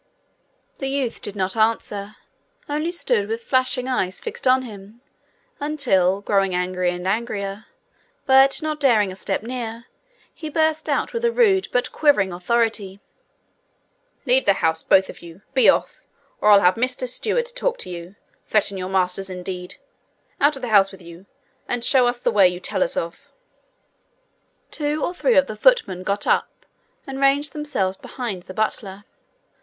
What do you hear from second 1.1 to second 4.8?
did not answer, only stood with flashing eyes fixed on